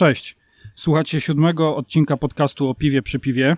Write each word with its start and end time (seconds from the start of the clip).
Cześć. 0.00 0.36
Słuchacie 0.74 1.20
siódmego 1.20 1.76
odcinka 1.76 2.16
podcastu 2.16 2.68
o 2.68 2.74
piwie 2.74 3.02
przy 3.02 3.18
piwie. 3.18 3.56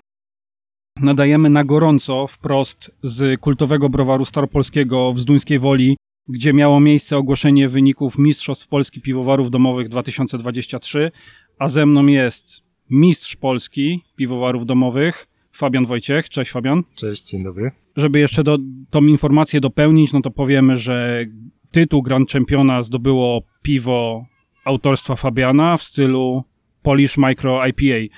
Nadajemy 1.00 1.50
na 1.50 1.64
gorąco 1.64 2.26
wprost 2.26 2.90
z 3.02 3.40
kultowego 3.40 3.88
browaru 3.88 4.24
staropolskiego 4.24 5.12
w 5.12 5.18
Zduńskiej 5.18 5.58
Woli, 5.58 5.96
gdzie 6.28 6.52
miało 6.52 6.80
miejsce 6.80 7.16
ogłoszenie 7.16 7.68
wyników 7.68 8.18
Mistrzostw 8.18 8.68
Polski 8.68 9.00
Piwowarów 9.00 9.50
Domowych 9.50 9.88
2023, 9.88 11.10
a 11.58 11.68
ze 11.68 11.86
mną 11.86 12.06
jest 12.06 12.62
mistrz 12.90 13.36
Polski 13.36 14.00
Piwowarów 14.16 14.66
Domowych, 14.66 15.26
Fabian 15.52 15.86
Wojciech. 15.86 16.28
Cześć 16.28 16.50
Fabian. 16.50 16.82
Cześć, 16.94 17.24
dzień 17.24 17.44
dobry. 17.44 17.70
Żeby 17.96 18.18
jeszcze 18.18 18.44
do, 18.44 18.58
tą 18.90 19.04
informację 19.04 19.60
dopełnić, 19.60 20.12
no 20.12 20.20
to 20.20 20.30
powiemy, 20.30 20.76
że 20.76 21.26
tytuł 21.70 22.02
Grand 22.02 22.32
Championa 22.32 22.82
zdobyło 22.82 23.42
piwo 23.62 24.31
autorstwa 24.64 25.16
Fabiana 25.16 25.76
w 25.76 25.82
stylu 25.82 26.44
Polish 26.82 27.18
Micro 27.18 27.66
IPA. 27.66 28.14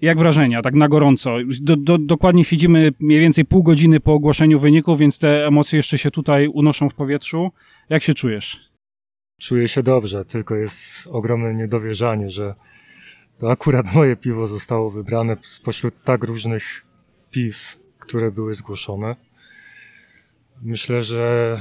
Jak 0.00 0.18
wrażenia, 0.18 0.62
tak 0.62 0.74
na 0.74 0.88
gorąco? 0.88 1.36
Do, 1.60 1.76
do, 1.76 1.98
dokładnie 1.98 2.44
siedzimy 2.44 2.92
mniej 3.00 3.20
więcej 3.20 3.44
pół 3.44 3.62
godziny 3.62 4.00
po 4.00 4.12
ogłoszeniu 4.12 4.60
wyników, 4.60 4.98
więc 4.98 5.18
te 5.18 5.46
emocje 5.46 5.76
jeszcze 5.76 5.98
się 5.98 6.10
tutaj 6.10 6.48
unoszą 6.48 6.90
w 6.90 6.94
powietrzu. 6.94 7.50
Jak 7.88 8.02
się 8.02 8.14
czujesz? 8.14 8.70
Czuję 9.40 9.68
się 9.68 9.82
dobrze, 9.82 10.24
tylko 10.24 10.54
jest 10.54 11.06
ogromne 11.06 11.54
niedowierzanie, 11.54 12.30
że 12.30 12.54
to 13.38 13.50
akurat 13.50 13.86
moje 13.94 14.16
piwo 14.16 14.46
zostało 14.46 14.90
wybrane 14.90 15.36
spośród 15.42 15.94
tak 16.04 16.24
różnych 16.24 16.86
piw, 17.30 17.78
które 17.98 18.30
były 18.30 18.54
zgłoszone. 18.54 19.16
Myślę, 20.62 21.02
że 21.02 21.56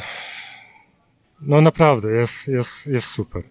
no 1.41 1.61
naprawdę 1.61 2.11
jest, 2.11 2.47
jest, 2.47 2.87
jest 2.87 3.07
super. 3.07 3.43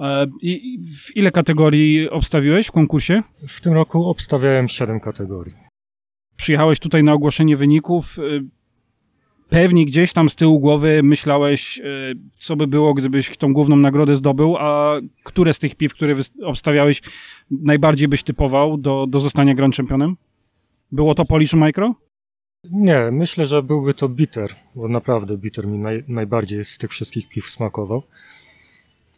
E, 0.00 0.26
I 0.42 0.78
w 0.78 1.16
ile 1.16 1.30
kategorii 1.30 2.10
obstawiłeś 2.10 2.66
w 2.66 2.72
konkursie? 2.72 3.22
W 3.48 3.60
tym 3.60 3.72
roku 3.72 4.04
obstawiałem 4.08 4.68
7 4.68 5.00
kategorii. 5.00 5.54
Przyjechałeś 6.36 6.78
tutaj 6.78 7.04
na 7.04 7.12
ogłoszenie 7.12 7.56
wyników. 7.56 8.18
e, 8.18 8.22
Pewnie 9.48 9.86
gdzieś 9.86 10.12
tam 10.12 10.28
z 10.28 10.36
tyłu 10.36 10.60
głowy 10.60 11.00
myślałeś, 11.02 11.78
e, 11.78 11.82
co 12.38 12.56
by 12.56 12.66
było, 12.66 12.94
gdybyś 12.94 13.36
tą 13.36 13.52
główną 13.52 13.76
nagrodę 13.76 14.16
zdobył, 14.16 14.56
a 14.56 14.94
które 15.24 15.54
z 15.54 15.58
tych 15.58 15.74
piw, 15.74 15.94
które 15.94 16.14
obstawiałeś, 16.44 17.02
najbardziej 17.50 18.08
byś 18.08 18.22
typował 18.22 18.78
do, 18.78 19.06
do 19.06 19.20
zostania 19.20 19.54
Grand 19.54 19.76
Championem? 19.76 20.16
Było 20.92 21.14
to 21.14 21.24
Polish 21.24 21.54
Micro? 21.54 21.94
Nie, 22.70 23.08
myślę, 23.12 23.46
że 23.46 23.62
byłby 23.62 23.94
to 23.94 24.08
bitter, 24.08 24.50
bo 24.74 24.88
naprawdę 24.88 25.38
bitter 25.38 25.66
mi 25.66 25.78
naj, 25.78 26.04
najbardziej 26.08 26.64
z 26.64 26.78
tych 26.78 26.90
wszystkich 26.90 27.28
piw 27.28 27.46
smakował. 27.46 28.02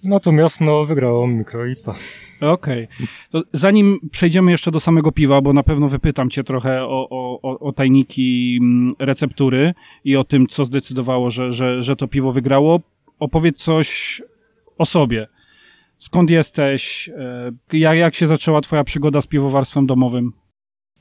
Natomiast 0.05 0.61
no, 0.61 0.85
wygrało 0.85 1.27
Mikro 1.27 1.67
IPA. 1.67 1.95
Okej. 2.41 2.89
To 3.31 3.43
Zanim 3.53 3.99
przejdziemy 4.11 4.51
jeszcze 4.51 4.71
do 4.71 4.81
samego 4.81 5.13
piwa, 5.13 5.41
bo 5.41 5.53
na 5.53 5.63
pewno 5.63 5.89
wypytam 5.89 6.31
cię 6.31 6.45
trochę 6.45 6.83
o, 6.83 7.09
o, 7.11 7.41
o- 7.43 7.59
o 7.59 7.73
tajniki 7.73 8.59
mm, 8.63 8.95
receptury 8.99 9.75
i 10.05 10.17
o 10.17 10.25
tym, 10.25 10.47
co 10.47 10.65
zdecydowało, 10.65 11.31
że, 11.31 11.53
że, 11.53 11.83
że 11.83 11.97
to 11.97 12.09
piwo 12.09 12.33
wygrało, 12.33 12.81
opowiedz 13.19 13.63
coś 13.63 14.23
o 14.79 14.87
sobie. 14.87 15.27
Skąd 15.99 16.31
jesteś? 16.31 17.09
E, 17.19 17.53
Jak, 17.79 17.99
jak 17.99 18.15
się 18.15 18.27
zaczęła 18.27 18.61
twoja 18.61 18.85
przygoda 18.85 19.21
z 19.21 19.27
piwowarstwem 19.27 19.87
domowym? 19.87 20.33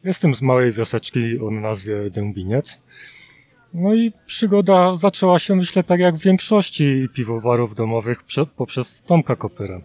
Jestem 0.04 0.36
z 0.36 0.42
małej 0.42 0.72
wioseczki 0.72 1.40
o 1.40 1.52
nazwie 1.52 2.10
Dębiniec. 2.10 2.82
No 3.74 3.94
i 3.94 4.12
przygoda 4.26 4.96
zaczęła 4.96 5.40
się, 5.40 5.56
myślę, 5.56 5.84
tak 5.84 6.00
jak 6.00 6.16
w 6.16 6.24
większości 6.24 7.08
piwowarów 7.14 7.76
domowych 7.76 8.24
prze, 8.24 8.46
poprzez 8.46 9.02
Tomka 9.02 9.36
Kopyra. 9.36 9.82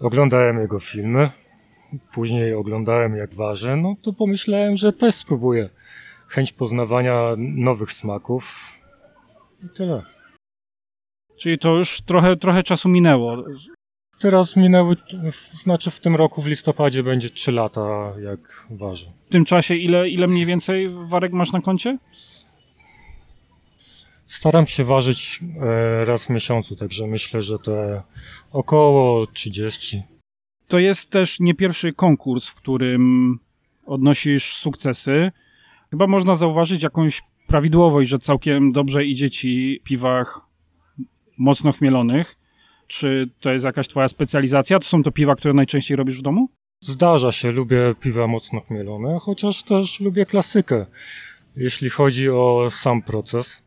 Oglądałem 0.00 0.58
jego 0.58 0.80
filmy, 0.80 1.30
później 2.12 2.54
oglądałem 2.54 3.16
jak 3.16 3.34
waży, 3.34 3.76
no 3.76 3.94
to 4.02 4.12
pomyślałem, 4.12 4.76
że 4.76 4.92
też 4.92 5.14
spróbuję. 5.14 5.70
Chęć 6.28 6.52
poznawania 6.52 7.22
nowych 7.38 7.92
smaków 7.92 8.72
i 9.64 9.68
tyle. 9.68 10.02
Czyli 11.36 11.58
to 11.58 11.76
już 11.76 12.00
trochę, 12.00 12.36
trochę 12.36 12.62
czasu 12.62 12.88
minęło. 12.88 13.44
Teraz 14.18 14.56
minęły, 14.56 14.96
znaczy 15.52 15.90
w 15.90 16.00
tym 16.00 16.16
roku 16.16 16.42
w 16.42 16.46
listopadzie 16.46 17.02
będzie 17.02 17.30
3 17.30 17.52
lata 17.52 18.12
jak 18.22 18.66
waży. 18.70 19.06
W 19.26 19.30
tym 19.30 19.44
czasie 19.44 19.74
ile, 19.74 20.08
ile 20.08 20.26
mniej 20.26 20.46
więcej 20.46 20.90
warek 21.08 21.32
masz 21.32 21.52
na 21.52 21.60
koncie? 21.60 21.98
Staram 24.26 24.66
się 24.66 24.84
ważyć 24.84 25.40
e, 25.60 26.04
raz 26.04 26.26
w 26.26 26.30
miesiącu, 26.30 26.76
także 26.76 27.06
myślę, 27.06 27.42
że 27.42 27.58
te 27.58 28.02
około 28.52 29.26
30. 29.26 30.02
To 30.68 30.78
jest 30.78 31.10
też 31.10 31.40
nie 31.40 31.54
pierwszy 31.54 31.92
konkurs, 31.92 32.48
w 32.48 32.54
którym 32.54 33.38
odnosisz 33.86 34.54
sukcesy. 34.54 35.32
Chyba 35.90 36.06
można 36.06 36.34
zauważyć 36.34 36.82
jakąś 36.82 37.22
prawidłowość, 37.46 38.10
że 38.10 38.18
całkiem 38.18 38.72
dobrze 38.72 39.04
idzie 39.04 39.30
ci 39.30 39.80
w 39.80 39.88
piwach 39.88 40.40
mocno 41.38 41.72
chmielonych. 41.72 42.38
Czy 42.86 43.30
to 43.40 43.52
jest 43.52 43.64
jakaś 43.64 43.88
twoja 43.88 44.08
specjalizacja? 44.08 44.78
To 44.78 44.84
są 44.84 45.02
to 45.02 45.12
piwa, 45.12 45.34
które 45.34 45.54
najczęściej 45.54 45.96
robisz 45.96 46.18
w 46.18 46.22
domu? 46.22 46.48
Zdarza 46.80 47.32
się, 47.32 47.52
lubię 47.52 47.94
piwa 48.00 48.26
mocno 48.26 48.60
chmielone, 48.60 49.18
chociaż 49.20 49.62
też 49.62 50.00
lubię 50.00 50.26
klasykę. 50.26 50.86
Jeśli 51.56 51.90
chodzi 51.90 52.30
o 52.30 52.68
sam 52.70 53.02
proces, 53.02 53.65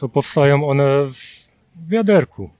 to 0.00 0.08
powstają 0.08 0.68
one 0.68 1.06
w 1.10 1.88
wiaderku. 1.88 2.50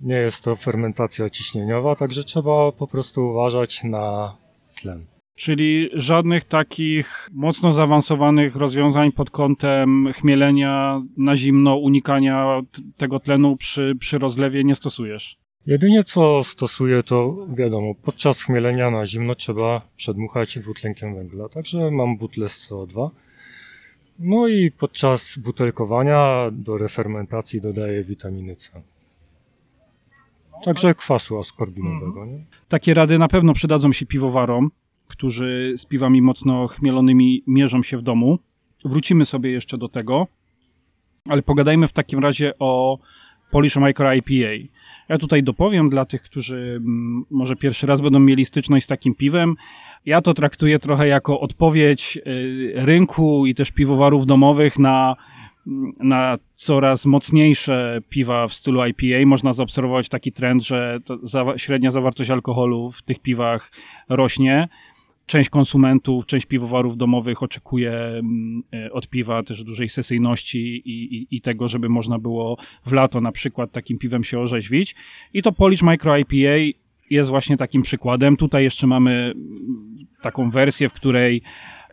Nie 0.00 0.14
jest 0.14 0.44
to 0.44 0.56
fermentacja 0.56 1.28
ciśnieniowa, 1.28 1.96
także 1.96 2.24
trzeba 2.24 2.72
po 2.72 2.86
prostu 2.86 3.28
uważać 3.28 3.84
na 3.84 4.36
tlen. 4.76 5.06
Czyli 5.34 5.90
żadnych 5.92 6.44
takich 6.44 7.30
mocno 7.32 7.72
zaawansowanych 7.72 8.56
rozwiązań 8.56 9.12
pod 9.12 9.30
kątem 9.30 10.12
chmielenia 10.12 11.02
na 11.16 11.36
zimno, 11.36 11.76
unikania 11.76 12.62
tego 12.96 13.20
tlenu 13.20 13.56
przy, 13.56 13.94
przy 14.00 14.18
rozlewie 14.18 14.64
nie 14.64 14.74
stosujesz. 14.74 15.38
Jedynie 15.66 16.04
co 16.04 16.44
stosuję 16.44 17.02
to 17.02 17.36
wiadomo, 17.54 17.94
podczas 17.94 18.42
chmielenia 18.42 18.90
na 18.90 19.06
zimno 19.06 19.34
trzeba 19.34 19.88
przedmuchać 19.96 20.58
dwutlenkiem 20.58 21.14
węgla, 21.14 21.48
także 21.48 21.90
mam 21.90 22.18
butlę 22.18 22.48
z 22.48 22.70
CO2. 22.70 23.10
No 24.18 24.48
i 24.48 24.70
podczas 24.70 25.38
butelkowania 25.38 26.50
do 26.52 26.76
refermentacji 26.76 27.60
dodaję 27.60 28.04
witaminy 28.04 28.56
C. 28.56 28.82
Także 30.64 30.94
kwasu 30.94 31.38
askorbinowego. 31.38 32.26
Nie? 32.26 32.44
Takie 32.68 32.94
rady 32.94 33.18
na 33.18 33.28
pewno 33.28 33.54
przydadzą 33.54 33.92
się 33.92 34.06
piwowarom, 34.06 34.70
którzy 35.08 35.74
z 35.76 35.86
piwami 35.86 36.22
mocno 36.22 36.66
chmielonymi 36.66 37.42
mierzą 37.46 37.82
się 37.82 37.98
w 37.98 38.02
domu. 38.02 38.38
Wrócimy 38.84 39.26
sobie 39.26 39.50
jeszcze 39.50 39.78
do 39.78 39.88
tego, 39.88 40.26
ale 41.28 41.42
pogadajmy 41.42 41.86
w 41.86 41.92
takim 41.92 42.18
razie 42.18 42.52
o 42.58 42.98
Polish 43.50 43.76
Micro 43.76 44.14
IPA. 44.14 44.68
Ja 45.08 45.18
tutaj 45.18 45.42
dopowiem 45.42 45.90
dla 45.90 46.04
tych, 46.04 46.22
którzy 46.22 46.74
mm, 46.76 47.24
może 47.30 47.56
pierwszy 47.56 47.86
raz 47.86 48.00
będą 48.00 48.20
mieli 48.20 48.44
styczność 48.44 48.84
z 48.84 48.88
takim 48.88 49.14
piwem. 49.14 49.54
Ja 50.06 50.20
to 50.20 50.34
traktuję 50.34 50.78
trochę 50.78 51.08
jako 51.08 51.40
odpowiedź 51.40 52.18
y, 52.26 52.72
rynku 52.74 53.46
i 53.46 53.54
też 53.54 53.70
piwowarów 53.70 54.26
domowych 54.26 54.78
na, 54.78 55.16
na 56.00 56.38
coraz 56.54 57.06
mocniejsze 57.06 58.00
piwa 58.08 58.46
w 58.46 58.54
stylu 58.54 58.80
IPA. 58.86 59.26
Można 59.26 59.52
zaobserwować 59.52 60.08
taki 60.08 60.32
trend, 60.32 60.62
że 60.62 60.98
średnia 61.56 61.90
zawartość 61.90 62.30
alkoholu 62.30 62.90
w 62.90 63.02
tych 63.02 63.18
piwach 63.18 63.70
rośnie. 64.08 64.68
Część 65.26 65.50
konsumentów, 65.50 66.26
część 66.26 66.46
piwowarów 66.46 66.96
domowych 66.96 67.42
oczekuje 67.42 67.92
mm, 67.92 68.62
e, 68.74 68.92
od 68.92 69.08
piwa 69.08 69.42
też 69.42 69.64
dużej 69.64 69.88
sesyjności 69.88 70.58
i, 70.76 71.16
i, 71.16 71.36
i 71.36 71.40
tego, 71.40 71.68
żeby 71.68 71.88
można 71.88 72.18
było 72.18 72.56
w 72.86 72.92
lato 72.92 73.20
na 73.20 73.32
przykład 73.32 73.72
takim 73.72 73.98
piwem 73.98 74.24
się 74.24 74.38
orzeźwić. 74.38 74.94
I 75.32 75.42
to 75.42 75.52
Polish 75.52 75.82
Micro 75.82 76.16
IPA 76.18 76.76
jest 77.10 77.30
właśnie 77.30 77.56
takim 77.56 77.82
przykładem. 77.82 78.36
Tutaj 78.36 78.64
jeszcze 78.64 78.86
mamy 78.86 79.12
mm, 79.12 79.96
taką 80.22 80.50
wersję, 80.50 80.88
w 80.88 80.92
której 80.92 81.42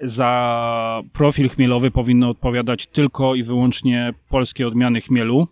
za 0.01 1.04
profil 1.13 1.50
chmielowy 1.50 1.92
powinny 1.92 2.27
odpowiadać 2.27 2.88
tylko 2.88 3.36
i 3.36 3.44
wyłącznie 3.44 4.13
polskie 4.30 4.68
odmiany 4.68 5.01
chmielu. 5.01 5.48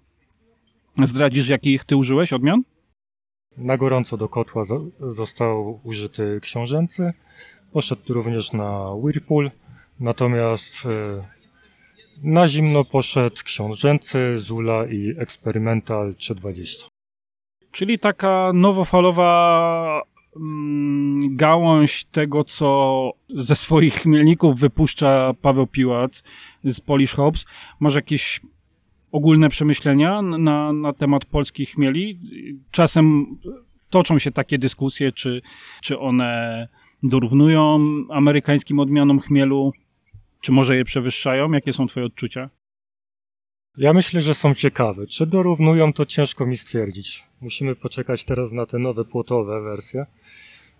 Zdradzisz, 1.03 1.49
jakich 1.49 1.83
ty 1.83 1.95
użyłeś 1.95 2.33
odmian? 2.33 2.63
Na 3.57 3.77
gorąco 3.77 4.17
do 4.17 4.29
kotła 4.29 4.63
zo- 4.63 4.89
został 4.99 5.79
użyty 5.83 6.39
książęcy. 6.41 7.13
Poszedł 7.74 8.01
tu 8.01 8.13
również 8.13 8.54
na 8.54 8.92
Whirlpool, 8.94 9.51
natomiast 10.00 10.86
e, 10.86 11.24
na 12.24 12.48
zimno 12.48 12.86
poszedł 12.86 13.44
książęcy, 13.44 14.38
Zula 14.38 14.86
i 14.86 15.13
Experimental 15.18 16.16
320. 16.16 16.88
Czyli 17.71 18.00
taka 18.00 18.51
nowofalowa 18.54 20.01
mm, 20.36 21.36
gałąź 21.36 22.04
tego, 22.04 22.44
co 22.44 23.12
ze 23.30 23.56
swoich 23.56 23.94
chmielników 23.94 24.60
wypuszcza 24.60 25.33
Paweł 25.42 25.68
Piłat 25.68 26.24
z 26.63 26.81
Polish 26.81 27.13
Hops. 27.13 27.45
Masz 27.80 27.95
jakieś 27.95 28.42
ogólne 29.12 29.50
przemyślenia 29.50 30.21
na, 30.21 30.74
na 30.74 30.94
temat 30.94 31.25
polskich 31.25 31.69
chmieli? 31.69 32.19
Czasem 32.71 33.38
toczą 33.89 34.19
się 34.19 34.31
takie 34.31 34.57
dyskusje, 34.57 35.12
czy, 35.12 35.42
czy 35.81 36.00
one 36.00 36.68
dorównują 37.03 37.79
amerykańskim 38.09 38.79
odmianom 38.79 39.19
chmielu, 39.19 39.71
czy 40.41 40.51
może 40.51 40.77
je 40.77 40.85
przewyższają? 40.85 41.51
Jakie 41.51 41.73
są 41.73 41.87
twoje 41.87 42.05
odczucia? 42.05 42.49
Ja 43.77 43.93
myślę, 43.93 44.21
że 44.21 44.33
są 44.33 44.53
ciekawe. 44.53 45.07
Czy 45.07 45.25
dorównują, 45.25 45.93
to 45.93 46.05
ciężko 46.05 46.45
mi 46.45 46.57
stwierdzić. 46.57 47.23
Musimy 47.41 47.75
poczekać 47.75 48.23
teraz 48.23 48.51
na 48.51 48.65
te 48.65 48.79
nowe 48.79 49.05
płotowe 49.05 49.61
wersje, 49.61 50.05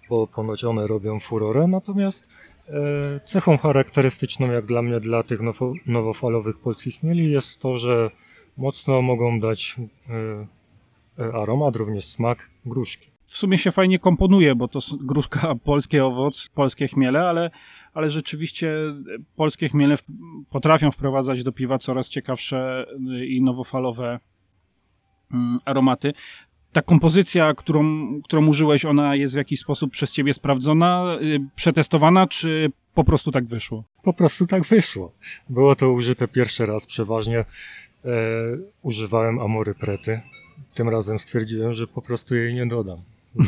bo 0.10 0.28
ponoć 0.28 0.64
one 0.64 0.88
robią 0.88 1.20
furorę. 1.20 1.68
Natomiast 1.68 2.30
e, 2.70 3.20
cechą 3.26 3.58
charakterystyczną, 3.58 4.52
jak 4.52 4.66
dla 4.66 4.82
mnie, 4.82 5.00
dla 5.00 5.24
tych 5.24 5.42
nowo, 5.42 5.74
nowofalowych 5.86 6.58
polskich 6.58 7.04
mieli 7.04 7.32
jest 7.32 7.60
to, 7.60 7.78
że 7.78 8.12
mocno 8.58 9.02
mogą 9.02 9.40
dać 9.40 9.76
e, 10.10 11.24
e, 11.24 11.34
aromat, 11.34 11.76
również 11.76 12.06
smak 12.06 12.50
gruszki. 12.66 13.09
W 13.30 13.38
sumie 13.38 13.58
się 13.58 13.72
fajnie 13.72 14.00
komponuje, 14.00 14.56
bo 14.56 14.68
to 14.68 14.80
gruszka, 15.02 15.56
polski 15.64 16.00
owoc, 16.00 16.50
polskie 16.56 16.88
chmiele, 16.88 17.20
ale, 17.30 17.52
ale 17.94 18.10
rzeczywiście 18.10 18.74
polskie 19.36 19.70
chmiele 19.70 19.96
potrafią 20.50 20.92
wprowadzać 20.92 21.44
do 21.44 21.52
piwa 21.52 21.78
coraz 21.78 22.10
ciekawsze 22.10 22.86
y, 23.20 23.26
i 23.26 23.42
nowofalowe 23.42 24.20
mm, 25.34 25.60
aromaty. 25.66 26.14
Ta 26.72 26.82
kompozycja, 26.82 27.54
którą, 27.54 28.08
którą 28.22 28.48
użyłeś, 28.48 28.86
ona 28.86 29.16
jest 29.16 29.34
w 29.34 29.38
jakiś 29.38 29.60
sposób 29.60 29.92
przez 29.92 30.12
ciebie 30.12 30.34
sprawdzona, 30.34 31.18
y, 31.22 31.40
przetestowana, 31.56 32.28
czy 32.28 32.72
po 32.94 33.04
prostu 33.04 33.32
tak 33.32 33.46
wyszło? 33.46 33.84
Po 34.04 34.14
prostu 34.14 34.48
tak 34.48 34.64
wyszło. 34.64 35.12
Było 35.50 35.76
to 35.76 35.92
użyte 35.92 36.28
pierwszy 36.28 36.66
raz 36.66 36.88
przeważnie. 36.88 37.40
E, 37.40 37.46
używałem 38.82 39.40
amory 39.40 39.76
prety. 39.76 40.22
Tym 40.74 40.90
razem 40.90 41.20
stwierdziłem, 41.20 41.74
że 41.74 41.88
po 41.88 42.02
prostu 42.02 42.36
jej 42.36 42.54
nie 42.54 42.66
dodam. 42.66 42.98
No. 43.36 43.46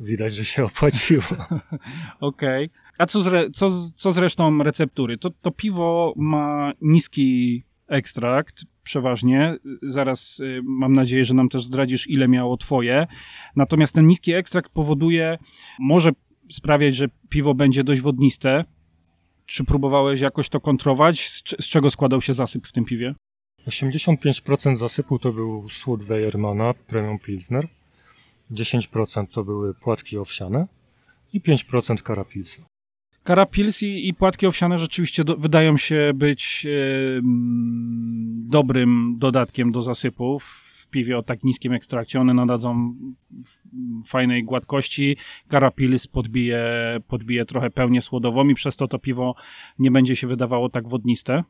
Widać, 0.00 0.34
że 0.34 0.44
się 0.44 0.64
opłaciło. 0.64 1.22
Okej. 2.20 2.70
A 2.98 3.06
co 3.06 3.22
co, 3.52 3.90
co 3.96 4.12
z 4.12 4.18
resztą 4.18 4.62
receptury? 4.62 5.18
To, 5.18 5.30
to 5.30 5.50
piwo 5.50 6.14
ma 6.16 6.72
niski 6.80 7.62
ekstrakt, 7.88 8.64
przeważnie. 8.82 9.56
Zaraz 9.82 10.40
y, 10.40 10.60
mam 10.64 10.92
nadzieję, 10.92 11.24
że 11.24 11.34
nam 11.34 11.48
też 11.48 11.64
zdradzisz, 11.64 12.10
ile 12.10 12.28
miało 12.28 12.56
twoje. 12.56 13.06
Natomiast 13.56 13.94
ten 13.94 14.06
niski 14.06 14.32
ekstrakt 14.32 14.72
powoduje, 14.72 15.38
może 15.78 16.10
sprawiać, 16.50 16.96
że 16.96 17.06
piwo 17.28 17.54
będzie 17.54 17.84
dość 17.84 18.00
wodniste. 18.00 18.64
Czy 19.46 19.64
próbowałeś 19.64 20.20
jakoś 20.20 20.48
to 20.48 20.60
kontrować? 20.60 21.28
Z, 21.28 21.42
z 21.64 21.68
czego 21.68 21.90
składał 21.90 22.20
się 22.20 22.34
zasyp 22.34 22.66
w 22.66 22.72
tym 22.72 22.84
piwie? 22.84 23.14
85% 23.66 24.76
zasypu 24.76 25.18
to 25.18 25.32
był 25.32 25.68
słód 25.68 26.02
Weyermana 26.02 26.74
Premium 26.74 27.18
Pilsner. 27.18 27.64
10% 28.50 29.26
to 29.26 29.44
były 29.44 29.74
płatki 29.74 30.18
owsiane 30.18 30.66
i 31.32 31.40
5% 31.40 32.02
karapilsa. 32.02 32.62
Karapils 33.24 33.82
i, 33.82 34.08
i 34.08 34.14
płatki 34.14 34.46
owsiane 34.46 34.78
rzeczywiście 34.78 35.24
do, 35.24 35.36
wydają 35.36 35.76
się 35.76 36.12
być 36.14 36.66
e, 36.66 37.18
mm, 37.18 38.48
dobrym 38.50 39.14
dodatkiem 39.18 39.72
do 39.72 39.82
zasypu 39.82 40.38
w 40.38 40.88
piwie 40.90 41.18
o 41.18 41.22
tak 41.22 41.44
niskim 41.44 41.72
ekstrakcie. 41.72 42.20
One 42.20 42.34
nadadzą 42.34 42.94
fajnej 44.06 44.44
gładkości. 44.44 45.16
Karapils 45.48 46.06
podbije, 46.06 46.64
podbije 47.08 47.44
trochę 47.44 47.70
pełnię 47.70 48.02
słodową 48.02 48.48
i 48.48 48.54
przez 48.54 48.76
to 48.76 48.88
to 48.88 48.98
piwo 48.98 49.34
nie 49.78 49.90
będzie 49.90 50.16
się 50.16 50.26
wydawało 50.26 50.68
tak 50.68 50.88
wodniste. 50.88 51.44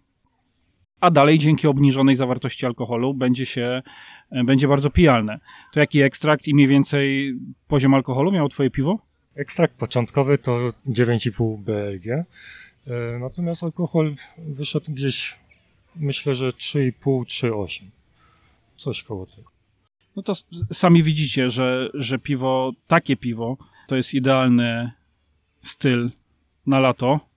A 1.00 1.10
dalej 1.10 1.38
dzięki 1.38 1.66
obniżonej 1.66 2.14
zawartości 2.14 2.66
alkoholu 2.66 3.14
będzie 3.14 3.46
się 3.46 3.82
e, 4.30 4.44
będzie 4.44 4.68
bardzo 4.68 4.90
pijalne. 4.90 5.40
To 5.72 5.80
jaki 5.80 6.02
ekstrakt 6.02 6.48
i 6.48 6.54
mniej 6.54 6.66
więcej 6.66 7.34
poziom 7.68 7.94
alkoholu 7.94 8.32
miało 8.32 8.48
twoje 8.48 8.70
piwo? 8.70 8.98
Ekstrakt 9.34 9.74
początkowy 9.74 10.38
to 10.38 10.72
9,5 10.86 11.58
BLG, 11.58 12.06
e, 12.06 12.24
natomiast 13.20 13.62
alkohol 13.62 14.14
wyszedł 14.38 14.92
gdzieś, 14.92 15.38
myślę, 15.96 16.34
że 16.34 16.50
3,5-3,8. 16.50 17.82
Coś 18.76 19.02
koło 19.02 19.26
tego. 19.26 19.50
No 20.16 20.22
to 20.22 20.34
sami 20.72 21.02
widzicie, 21.02 21.50
że, 21.50 21.90
że 21.94 22.18
piwo, 22.18 22.72
takie 22.86 23.16
piwo, 23.16 23.56
to 23.86 23.96
jest 23.96 24.14
idealny 24.14 24.90
styl 25.62 26.10
na 26.66 26.80
lato. 26.80 27.27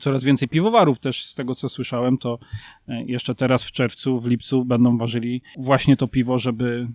Coraz 0.00 0.24
więcej 0.24 0.48
piwowarów 0.48 0.98
też 0.98 1.24
z 1.24 1.34
tego 1.34 1.54
co 1.54 1.68
słyszałem, 1.68 2.18
to 2.18 2.38
e, 2.88 3.04
jeszcze 3.04 3.34
teraz 3.34 3.64
w 3.64 3.72
czerwcu, 3.72 4.20
w 4.20 4.26
lipcu 4.26 4.64
będą 4.64 4.98
ważyli 4.98 5.42
właśnie 5.58 5.96
to 5.96 6.08
piwo, 6.08 6.38
żeby, 6.38 6.88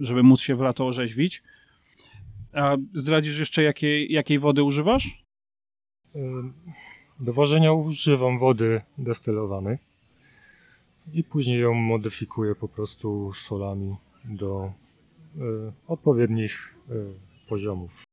żeby 0.00 0.22
móc 0.22 0.40
się 0.40 0.56
w 0.56 0.60
lato 0.60 0.86
orzeźwić. 0.86 1.42
A 2.52 2.76
zdradzisz 2.92 3.38
jeszcze 3.38 3.62
jakiej, 3.62 4.12
jakiej 4.12 4.38
wody 4.38 4.62
używasz? 4.62 5.24
Do 7.20 7.32
ważenia 7.32 7.72
używam 7.72 8.38
wody 8.38 8.80
destylowanej 8.98 9.78
i 11.12 11.24
później 11.24 11.60
ją 11.60 11.74
modyfikuję 11.74 12.54
po 12.54 12.68
prostu 12.68 13.32
solami 13.32 13.96
do 14.24 14.72
e, 15.36 15.72
odpowiednich 15.86 16.78
e, 16.90 16.94
poziomów. 17.48 18.07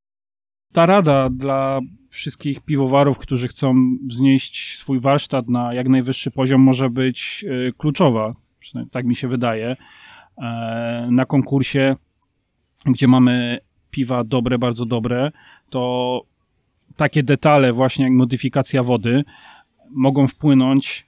Ta 0.74 0.86
rada 0.86 1.30
dla 1.30 1.80
wszystkich 2.10 2.60
piwowarów, 2.62 3.18
którzy 3.18 3.48
chcą 3.48 3.76
wznieść 4.08 4.78
swój 4.78 5.00
warsztat 5.00 5.50
na 5.50 5.74
jak 5.74 5.90
najwyższy 5.90 6.32
poziom, 6.32 6.62
może 6.62 6.90
być 6.90 7.46
e, 7.68 7.72
kluczowa. 7.72 8.36
Przynajmniej 8.60 8.92
tak 8.92 9.06
mi 9.06 9.16
się 9.16 9.28
wydaje. 9.28 9.76
E, 10.38 11.08
Na 11.12 11.26
konkursie, 11.26 11.96
gdzie 12.86 13.08
mamy 13.08 13.60
piwa 13.92 14.24
dobre, 14.24 14.58
bardzo 14.58 14.86
dobre, 14.86 15.32
to 15.70 16.22
takie 16.96 17.24
detale, 17.24 17.74
właśnie 17.74 18.06
jak 18.06 18.14
modyfikacja 18.14 18.84
wody, 18.84 19.24
mogą 19.92 20.28
wpłynąć 20.28 21.08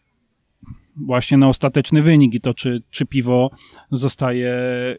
właśnie 0.95 1.37
na 1.37 1.47
ostateczny 1.47 2.01
wynik 2.01 2.33
i 2.33 2.41
to, 2.41 2.53
czy, 2.53 2.81
czy 2.89 3.05
piwo 3.05 3.51
zostaje 3.91 4.51
e, 4.51 4.97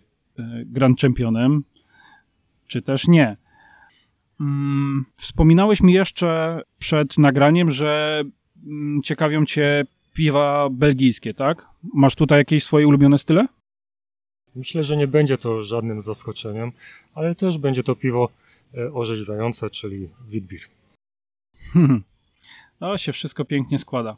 Grand 0.64 1.00
Championem, 1.00 1.64
czy 2.66 2.82
też 2.82 3.08
nie. 3.08 3.37
Mm, 4.40 5.05
Wspominałeś 5.17 5.80
mi 5.80 5.92
jeszcze 5.92 6.61
przed 6.78 7.18
nagraniem, 7.18 7.71
że 7.71 8.23
mm, 8.66 9.02
ciekawią 9.02 9.45
cię 9.45 9.85
piwa 10.14 10.68
belgijskie, 10.71 11.35
tak? 11.35 11.68
Masz 11.95 12.14
tutaj 12.14 12.38
jakieś 12.38 12.64
swoje 12.64 12.88
ulubione 12.88 13.18
style? 13.18 13.47
Myślę, 14.54 14.83
że 14.83 14.97
nie 14.97 15.07
będzie 15.07 15.38
to 15.38 15.62
żadnym 15.62 16.02
zaskoczeniem, 16.02 16.73
ale 17.14 17.35
też 17.35 17.59
będzie 17.59 17.83
to 17.83 17.95
piwo 17.97 18.28
e, 18.75 18.92
orzeźwiające, 18.92 19.71
czyli 19.71 20.09
Witbier. 20.28 20.61
Hmm. 21.73 22.02
No 22.80 22.97
się 22.97 23.12
wszystko 23.12 23.45
pięknie 23.45 23.78
składa. 23.78 24.16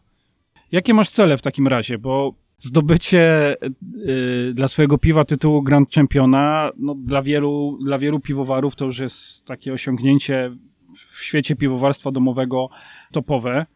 Jakie 0.72 0.94
masz 0.94 1.10
cele 1.10 1.36
w 1.36 1.42
takim 1.42 1.68
razie? 1.68 1.98
Bo 1.98 2.34
zdobycie 2.60 3.56
y, 3.96 4.52
dla 4.54 4.68
swojego 4.68 4.98
piwa 4.98 5.24
tytułu 5.24 5.62
Grand 5.62 5.94
Championa, 5.94 6.70
no, 6.76 6.94
dla, 6.94 7.22
wielu, 7.22 7.78
dla 7.84 7.98
wielu 7.98 8.20
piwowarów 8.20 8.76
to 8.76 8.84
już 8.84 8.98
jest 8.98 9.44
takie 9.44 9.72
osiągnięcie 9.72 10.56
w 10.94 11.24
świecie 11.24 11.56
piwowarstwa 11.56 12.10
domowego 12.10 12.68
topowe. 13.12 13.66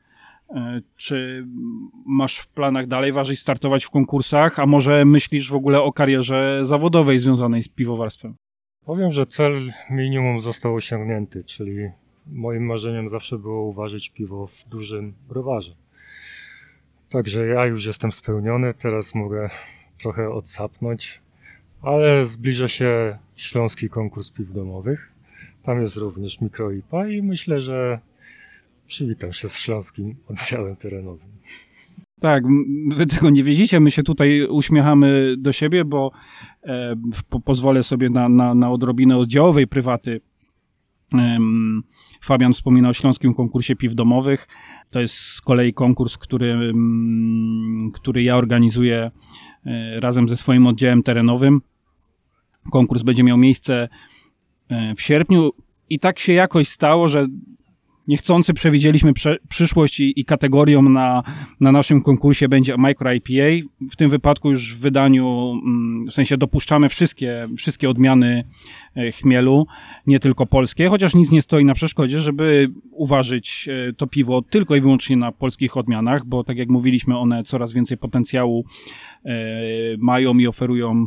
Y, 0.51 0.55
Czy 0.97 1.47
masz 2.07 2.39
w 2.39 2.49
planach 2.49 2.87
dalej 2.87 3.13
ważyć 3.13 3.39
startować 3.39 3.85
w 3.85 3.91
konkursach, 3.91 4.59
a 4.59 4.67
może 4.67 5.05
myślisz 5.05 5.51
w 5.51 5.55
ogóle 5.55 5.83
o 5.83 5.93
karierze 5.93 6.61
zawodowej 6.63 7.19
związanej 7.19 7.63
z 7.63 7.69
piwowarstwem? 7.69 8.35
Powiem, 8.85 9.13
że 9.13 9.27
cel 9.27 9.73
minimum 9.91 10.41
został 10.41 10.75
osiągnięty, 10.75 11.45
czyli 11.45 11.89
moim 12.27 12.67
marzeniem 12.67 13.09
zawsze 13.09 13.39
było 13.39 13.63
uważać 13.63 14.09
piwo 14.09 14.47
w 14.47 14.69
dużym 14.69 15.15
browarze. 15.29 15.75
Także 17.15 17.47
ja 17.47 17.67
już 17.67 17.87
jestem 17.87 18.13
spełniony, 18.13 18.75
teraz 18.75 19.15
mogę 19.15 19.51
trochę 19.99 20.31
odsapnąć, 20.31 21.23
ale 21.83 22.25
zbliża 22.25 22.69
się 22.69 23.19
śląski 23.37 23.89
konkurs 23.89 24.31
piw 24.31 24.53
domowych. 24.53 25.13
Tam 25.63 25.81
jest 25.81 25.97
również 25.97 26.41
mikroipa 26.41 27.09
i 27.09 27.23
myślę, 27.23 27.61
że 27.61 27.99
przywitam 28.87 29.33
się 29.33 29.49
z 29.49 29.57
śląskim 29.57 30.17
oddziałem 30.29 30.77
terenowym. 30.77 31.29
Tak, 32.21 32.45
wy 32.97 33.07
tego 33.07 33.31
nie 33.31 33.43
widzicie, 33.43 33.81
my 33.81 33.91
się 33.91 34.03
tutaj 34.03 34.47
uśmiechamy 34.47 35.35
do 35.39 35.53
siebie, 35.53 35.85
bo 35.85 36.11
e, 36.63 36.95
po, 37.29 37.41
pozwolę 37.41 37.83
sobie 37.83 38.11
na, 38.11 38.29
na, 38.29 38.55
na 38.55 38.71
odrobinę 38.71 39.17
oddziałowej 39.17 39.67
prywaty. 39.67 40.21
Fabian 42.23 42.53
wspominał 42.53 42.91
o 42.91 42.95
Śląskim 42.95 43.35
Konkursie 43.35 43.77
Piw 43.77 43.95
Domowych. 43.95 44.49
To 44.91 45.01
jest 45.01 45.15
z 45.15 45.41
kolei 45.41 45.75
konkurs, 45.75 46.19
który, 46.19 46.73
który 47.95 48.23
ja 48.23 48.37
organizuję 48.37 49.11
e, 49.67 50.01
razem 50.01 50.29
ze 50.29 50.37
swoim 50.37 50.67
oddziałem 50.67 51.03
terenowym. 51.03 51.61
Konkurs 52.71 53.03
będzie 53.03 53.25
miał 53.25 53.39
miejsce 53.39 53.89
e, 54.69 54.95
w 54.95 55.03
sierpniu 55.03 55.51
i 55.91 55.99
tak 55.99 56.19
się 56.19 56.33
jakoś 56.33 56.69
stało, 56.69 57.09
że 57.09 57.27
niechcący 58.09 58.55
przewidzieliśmy 58.55 59.13
prze, 59.13 59.37
przyszłość 59.49 60.01
i, 60.01 60.21
i 60.21 60.25
kategorią 60.25 60.83
na, 60.83 61.23
na 61.61 61.73
naszym 61.73 62.03
konkursie 62.03 62.49
będzie 62.49 62.75
Micro 62.79 63.13
IPA. 63.13 63.69
W 63.91 63.97
tym 63.97 64.11
wypadku 64.11 64.51
już 64.51 64.75
w 64.75 64.81
wydaniu, 64.81 65.53
mm, 65.67 66.07
w 66.07 66.13
sensie 66.13 66.37
dopuszczamy 66.37 66.89
wszystkie, 66.89 67.49
wszystkie 67.57 67.91
odmiany 67.91 68.45
e, 68.97 69.13
chmielu, 69.13 69.67
nie 70.07 70.21
tylko 70.21 70.47
polskie, 70.47 70.89
chociaż 70.89 71.15
nic 71.15 71.31
nie 71.31 71.43
stoi 71.43 71.65
na 71.65 71.75
przeszkodzie, 71.75 72.21
żeby 72.21 72.71
uważać 72.91 73.69
e, 73.89 73.93
to 73.93 74.07
piwo 74.07 74.43
tylko 74.43 74.77
i 74.77 74.81
wyłącznie 74.81 75.17
na 75.17 75.33
polskich 75.33 75.77
odmianach, 75.77 76.25
bo 76.27 76.45
tak 76.45 76.57
jak 76.57 76.69
mówiliśmy, 76.69 77.19
one 77.19 77.45
coraz 77.45 77.73
więcej 77.73 77.99
potencjału 77.99 78.65
e, 79.25 79.35
mają 79.99 80.39
i 80.39 80.47
oferują 80.47 81.07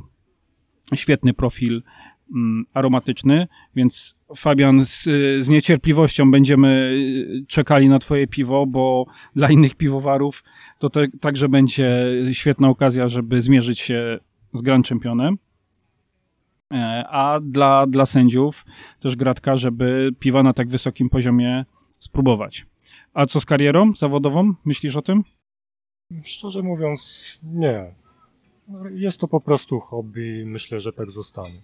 świetny 0.96 1.34
profil 1.34 1.84
aromatyczny, 2.74 3.48
więc 3.76 4.16
Fabian 4.36 4.86
z, 4.86 5.04
z 5.40 5.50
niecierpliwością 5.50 6.32
będziemy 6.32 6.68
y, 6.68 7.46
czekali 7.48 7.90
na 7.90 8.00
twoje 8.00 8.28
piwo, 8.28 8.66
bo 8.66 9.06
dla 9.36 9.50
innych 9.50 9.76
piwowarów 9.76 10.44
to 10.80 10.90
te, 10.90 11.08
także 11.22 11.50
będzie 11.50 12.06
świetna 12.32 12.70
okazja, 12.70 13.08
żeby 13.08 13.42
zmierzyć 13.42 13.80
się 13.80 14.20
z 14.54 14.62
Grand 14.62 14.88
Championem. 14.88 15.38
E, 16.74 17.08
A 17.10 17.40
dla, 17.40 17.88
dla 17.88 18.06
sędziów 18.06 18.66
też 19.00 19.16
gratka, 19.16 19.56
żeby 19.56 20.10
piwa 20.20 20.44
na 20.44 20.54
tak 20.54 20.70
wysokim 20.70 21.10
poziomie 21.10 21.66
spróbować. 22.00 22.66
A 23.14 23.26
co 23.26 23.40
z 23.40 23.46
karierą 23.46 23.92
zawodową? 23.94 24.54
Myślisz 24.66 24.96
o 24.96 25.02
tym? 25.02 25.24
Szczerze 26.24 26.64
mówiąc, 26.64 27.40
nie. 27.44 27.96
Jest 28.92 29.20
to 29.20 29.28
po 29.28 29.42
prostu 29.42 29.80
hobby 29.80 30.44
myślę, 30.46 30.80
że 30.80 30.94
tak 30.94 31.12
zostanie. 31.12 31.62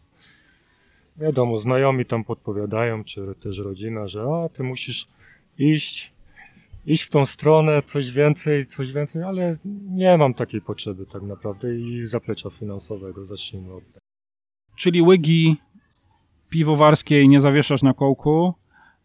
Wiadomo, 1.18 1.58
znajomi 1.58 2.06
tam 2.06 2.24
podpowiadają, 2.24 3.04
czy 3.04 3.36
też 3.40 3.60
rodzina, 3.60 4.08
że 4.08 4.22
a, 4.24 4.50
ty 4.50 4.64
musisz 4.64 5.08
iść, 5.58 6.14
iść 6.86 7.04
w 7.04 7.10
tą 7.10 7.26
stronę, 7.26 7.82
coś 7.82 8.12
więcej, 8.12 8.66
coś 8.66 8.92
więcej, 8.92 9.24
ale 9.24 9.58
nie 9.90 10.18
mam 10.18 10.34
takiej 10.34 10.62
potrzeby 10.62 11.06
tak 11.06 11.22
naprawdę 11.24 11.76
i 11.76 12.06
zaplecza 12.06 12.50
finansowego, 12.50 13.26
zacznijmy 13.26 13.74
od 13.74 13.86
tego. 13.86 14.00
Czyli 14.76 15.02
łygi 15.02 15.58
piwowarskiej 16.50 17.30
nie 17.30 17.40
zawieszasz 17.40 17.84
na 17.84 17.94
kołku 17.94 18.54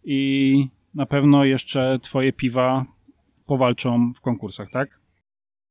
i 0.04 0.68
na 0.94 1.06
pewno 1.06 1.44
jeszcze 1.44 1.98
twoje 2.02 2.32
piwa 2.32 2.84
powalczą 3.46 4.12
w 4.12 4.20
konkursach, 4.20 4.70
tak? 4.70 5.00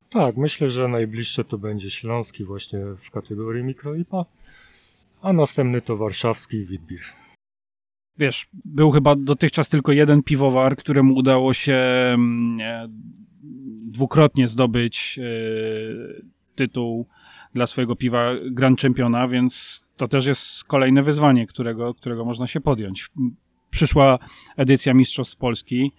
Tak, 0.10 0.38
myślę, 0.38 0.70
że 0.70 0.88
najbliższe 0.88 1.44
to 1.44 1.58
będzie 1.58 1.90
Śląski 1.90 2.44
właśnie 2.44 2.80
w 2.98 3.12
kategorii 3.12 3.64
mikroipa, 3.64 4.26
a 5.22 5.34
następny 5.34 5.82
to 5.82 5.98
warszawski 5.98 6.66
Witbier. 6.66 7.00
Wiesz, 8.18 8.48
był 8.66 8.92
chyba 8.92 9.16
dotychczas 9.16 9.70
tylko 9.70 9.92
jeden 9.92 10.24
piwowar, 10.24 10.76
któremu 10.76 11.14
udało 11.16 11.54
się 11.54 11.76
mm, 12.14 12.60
dwukrotnie 13.92 14.48
zdobyć 14.48 15.20
e, 15.20 15.24
tytuł 16.56 17.08
dla 17.54 17.68
swojego 17.68 17.96
piwa 17.96 18.30
Grand 18.52 18.82
Championa, 18.82 19.28
więc 19.28 19.84
to 19.98 20.08
też 20.08 20.26
jest 20.26 20.64
kolejne 20.64 21.04
wyzwanie, 21.04 21.48
którego, 21.48 21.94
którego 21.94 22.26
można 22.26 22.48
się 22.48 22.62
podjąć. 22.62 23.10
Przyszła 23.70 24.20
edycja 24.58 24.94
Mistrzostw 24.94 25.38
Polski. 25.38 25.92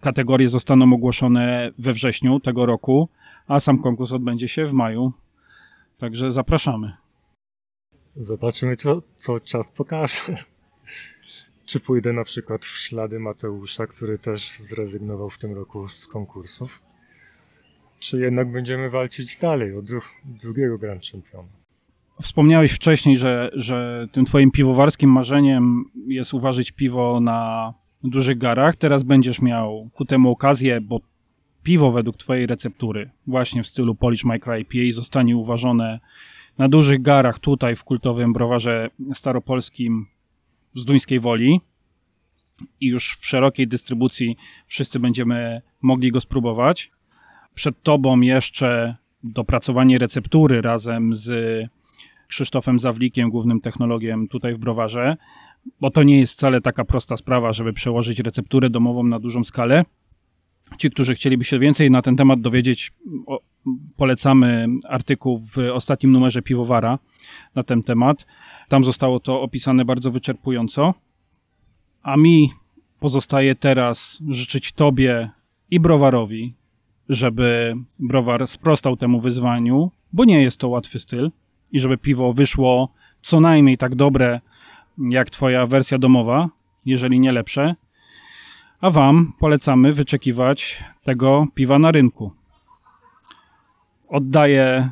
Kategorie 0.00 0.48
zostaną 0.48 0.92
ogłoszone 0.92 1.70
we 1.78 1.92
wrześniu 1.92 2.40
tego 2.40 2.66
roku, 2.66 3.08
a 3.46 3.60
sam 3.60 3.78
konkurs 3.78 4.12
odbędzie 4.12 4.48
się 4.48 4.66
w 4.66 4.72
maju. 4.72 5.12
Także 5.98 6.30
zapraszamy. 6.30 7.03
Zobaczymy, 8.16 8.76
co, 8.76 9.02
co 9.16 9.40
czas 9.40 9.70
pokaże. 9.70 10.36
Czy 11.66 11.80
pójdę 11.80 12.12
na 12.12 12.24
przykład 12.24 12.64
w 12.64 12.78
ślady 12.78 13.18
Mateusza, 13.18 13.86
który 13.86 14.18
też 14.18 14.58
zrezygnował 14.58 15.30
w 15.30 15.38
tym 15.38 15.54
roku 15.54 15.88
z 15.88 16.06
konkursów? 16.06 16.82
Czy 17.98 18.20
jednak 18.20 18.52
będziemy 18.52 18.90
walczyć 18.90 19.36
dalej 19.36 19.76
o 19.76 19.82
dru 19.82 20.00
drugiego 20.24 20.78
Grand 20.78 21.06
Championa? 21.06 21.48
Wspomniałeś 22.22 22.72
wcześniej, 22.72 23.16
że, 23.16 23.50
że 23.52 24.08
tym 24.12 24.24
twoim 24.24 24.50
piwowarskim 24.50 25.10
marzeniem 25.10 25.84
jest 26.06 26.34
uważać 26.34 26.72
piwo 26.72 27.20
na 27.20 27.72
dużych 28.04 28.38
garach. 28.38 28.76
Teraz 28.76 29.02
będziesz 29.02 29.42
miał 29.42 29.90
ku 29.94 30.04
temu 30.04 30.30
okazję, 30.30 30.80
bo 30.80 31.00
piwo 31.62 31.92
według 31.92 32.16
twojej 32.16 32.46
receptury, 32.46 33.10
właśnie 33.26 33.62
w 33.62 33.66
stylu 33.66 33.94
Polish 33.94 34.24
Micro 34.24 34.56
IPA, 34.56 34.92
zostanie 34.92 35.36
uważone 35.36 36.00
na 36.58 36.68
dużych 36.68 37.02
garach 37.02 37.38
tutaj 37.38 37.76
w 37.76 37.84
kultowym 37.84 38.32
browarze 38.32 38.90
staropolskim 39.14 40.06
z 40.74 40.84
Duńskiej 40.84 41.20
Woli 41.20 41.60
i 42.80 42.86
już 42.86 43.16
w 43.20 43.26
szerokiej 43.26 43.68
dystrybucji 43.68 44.36
wszyscy 44.66 45.00
będziemy 45.00 45.62
mogli 45.82 46.10
go 46.10 46.20
spróbować. 46.20 46.90
Przed 47.54 47.82
tobą 47.82 48.20
jeszcze 48.20 48.96
dopracowanie 49.24 49.98
receptury 49.98 50.62
razem 50.62 51.14
z 51.14 51.30
Krzysztofem 52.28 52.78
Zawlikiem, 52.78 53.30
głównym 53.30 53.60
technologiem 53.60 54.28
tutaj 54.28 54.54
w 54.54 54.58
browarze, 54.58 55.16
bo 55.80 55.90
to 55.90 56.02
nie 56.02 56.18
jest 56.18 56.32
wcale 56.32 56.60
taka 56.60 56.84
prosta 56.84 57.16
sprawa, 57.16 57.52
żeby 57.52 57.72
przełożyć 57.72 58.20
recepturę 58.20 58.70
domową 58.70 59.02
na 59.02 59.18
dużą 59.18 59.44
skalę. 59.44 59.84
Ci, 60.78 60.90
którzy 60.90 61.14
chcieliby 61.14 61.44
się 61.44 61.58
więcej 61.58 61.90
na 61.90 62.02
ten 62.02 62.16
temat 62.16 62.40
dowiedzieć, 62.40 62.92
polecamy 63.96 64.68
artykuł 64.88 65.38
w 65.38 65.58
ostatnim 65.72 66.12
numerze 66.12 66.42
Piwowara 66.42 66.98
na 67.54 67.62
ten 67.62 67.82
temat. 67.82 68.26
Tam 68.68 68.84
zostało 68.84 69.20
to 69.20 69.42
opisane 69.42 69.84
bardzo 69.84 70.10
wyczerpująco. 70.10 70.94
A 72.02 72.16
mi 72.16 72.50
pozostaje 73.00 73.54
teraz 73.54 74.22
życzyć 74.28 74.72
Tobie 74.72 75.30
i 75.70 75.80
browarowi, 75.80 76.54
żeby 77.08 77.76
browar 77.98 78.46
sprostał 78.46 78.96
temu 78.96 79.20
wyzwaniu, 79.20 79.90
bo 80.12 80.24
nie 80.24 80.42
jest 80.42 80.60
to 80.60 80.68
łatwy 80.68 80.98
styl 80.98 81.30
i 81.72 81.80
żeby 81.80 81.98
piwo 81.98 82.32
wyszło 82.32 82.92
co 83.20 83.40
najmniej 83.40 83.78
tak 83.78 83.94
dobre 83.94 84.40
jak 84.98 85.30
Twoja 85.30 85.66
wersja 85.66 85.98
domowa, 85.98 86.48
jeżeli 86.84 87.20
nie 87.20 87.32
lepsze. 87.32 87.74
A 88.80 88.90
Wam 88.90 89.32
polecamy 89.38 89.92
wyczekiwać 89.92 90.84
tego 91.04 91.46
piwa 91.54 91.78
na 91.78 91.90
rynku. 91.90 92.32
Oddaję, 94.08 94.90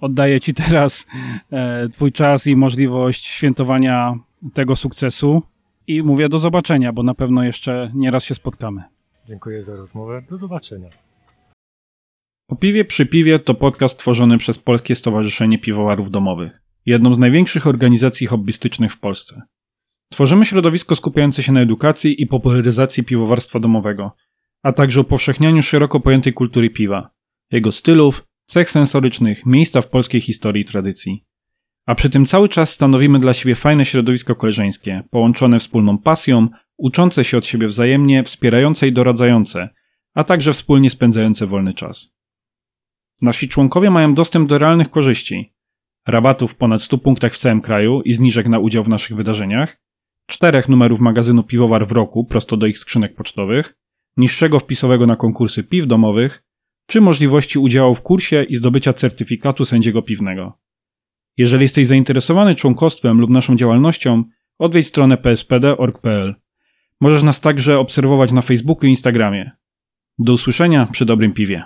oddaję 0.00 0.40
Ci 0.40 0.54
teraz 0.64 1.06
e, 1.52 1.88
Twój 1.88 2.12
czas 2.12 2.46
i 2.46 2.56
możliwość 2.56 3.26
świętowania 3.26 4.18
tego 4.54 4.76
sukcesu 4.76 5.42
i 5.86 6.02
mówię 6.02 6.28
do 6.28 6.38
zobaczenia, 6.38 6.92
bo 6.92 7.02
na 7.02 7.14
pewno 7.14 7.44
jeszcze 7.44 7.90
nieraz 7.94 8.24
się 8.24 8.34
spotkamy. 8.34 8.82
Dziękuję 9.28 9.62
za 9.62 9.76
rozmowę. 9.76 10.22
Do 10.28 10.36
zobaczenia. 10.36 10.88
Po 12.46 12.56
piwie 12.56 12.84
przy 12.84 13.06
piwie 13.06 13.38
to 13.38 13.54
podcast 13.54 13.98
tworzony 13.98 14.38
przez 14.38 14.58
Polskie 14.58 14.94
Stowarzyszenie 14.94 15.58
Piwowarów 15.58 16.10
Domowych, 16.10 16.62
jedną 16.86 17.14
z 17.14 17.18
największych 17.18 17.66
organizacji 17.66 18.26
hobbystycznych 18.26 18.92
w 18.92 19.00
Polsce. 19.00 19.42
Tworzymy 20.12 20.44
środowisko 20.44 20.96
skupiające 20.96 21.42
się 21.42 21.52
na 21.52 21.60
edukacji 21.60 22.22
i 22.22 22.26
popularyzacji 22.26 23.04
piwowarstwa 23.04 23.60
domowego, 23.60 24.16
a 24.62 24.72
także 24.72 25.00
upowszechnianiu 25.00 25.62
szeroko 25.62 26.00
pojętej 26.00 26.32
kultury 26.32 26.70
piwa, 26.70 27.10
jego 27.50 27.72
stylów, 27.72 28.26
cech 28.46 28.70
sensorycznych, 28.70 29.46
miejsca 29.46 29.82
w 29.82 29.88
polskiej 29.88 30.20
historii 30.20 30.62
i 30.62 30.64
tradycji. 30.64 31.24
A 31.86 31.94
przy 31.94 32.10
tym 32.10 32.26
cały 32.26 32.48
czas 32.48 32.70
stanowimy 32.70 33.18
dla 33.18 33.34
siebie 33.34 33.54
fajne 33.54 33.84
środowisko 33.84 34.34
koleżeńskie, 34.34 35.02
połączone 35.10 35.58
wspólną 35.58 35.98
pasją, 35.98 36.48
uczące 36.76 37.24
się 37.24 37.38
od 37.38 37.46
siebie 37.46 37.66
wzajemnie, 37.66 38.22
wspierające 38.22 38.88
i 38.88 38.92
doradzające, 38.92 39.68
a 40.14 40.24
także 40.24 40.52
wspólnie 40.52 40.90
spędzające 40.90 41.46
wolny 41.46 41.74
czas. 41.74 42.12
Nasi 43.22 43.48
członkowie 43.48 43.90
mają 43.90 44.14
dostęp 44.14 44.48
do 44.48 44.58
realnych 44.58 44.90
korzyści, 44.90 45.52
rabatów 46.06 46.52
w 46.52 46.56
ponad 46.56 46.82
100 46.82 46.98
punktach 46.98 47.32
w 47.34 47.38
całym 47.38 47.60
kraju 47.60 48.02
i 48.02 48.12
zniżek 48.12 48.46
na 48.46 48.58
udział 48.58 48.84
w 48.84 48.88
naszych 48.88 49.16
wydarzeniach, 49.16 49.80
czterech 50.30 50.68
numerów 50.68 51.00
magazynu 51.00 51.42
Piwowar 51.42 51.86
w 51.86 51.92
roku 51.92 52.24
prosto 52.24 52.56
do 52.56 52.66
ich 52.66 52.78
skrzynek 52.78 53.14
pocztowych, 53.14 53.76
niższego 54.16 54.58
wpisowego 54.58 55.06
na 55.06 55.16
konkursy 55.16 55.64
piw 55.64 55.86
domowych, 55.86 56.44
czy 56.86 57.00
możliwości 57.00 57.58
udziału 57.58 57.94
w 57.94 58.02
kursie 58.02 58.42
i 58.42 58.54
zdobycia 58.54 58.92
certyfikatu 58.92 59.64
sędziego 59.64 60.02
piwnego. 60.02 60.58
Jeżeli 61.36 61.62
jesteś 61.62 61.86
zainteresowany 61.86 62.54
członkostwem 62.54 63.20
lub 63.20 63.30
naszą 63.30 63.56
działalnością, 63.56 64.24
odwiedź 64.58 64.86
stronę 64.86 65.16
pspd.org.pl. 65.16 66.34
Możesz 67.00 67.22
nas 67.22 67.40
także 67.40 67.78
obserwować 67.78 68.32
na 68.32 68.42
Facebooku 68.42 68.86
i 68.86 68.90
Instagramie. 68.90 69.50
Do 70.18 70.32
usłyszenia 70.32 70.86
przy 70.86 71.04
dobrym 71.04 71.32
piwie. 71.32 71.64